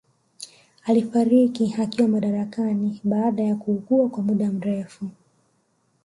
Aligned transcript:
Alifariki 0.83 1.75
akiwa 1.81 2.07
madarakani 2.07 3.01
baada 3.03 3.43
ya 3.43 3.55
kuugua 3.55 4.09
kwa 4.09 4.23
mda 4.23 4.51
mrefu 4.51 5.09